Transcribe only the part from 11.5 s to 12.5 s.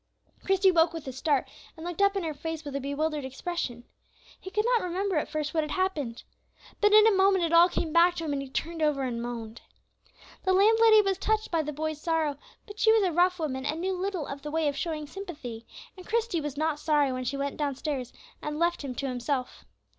by the boy's sorrow,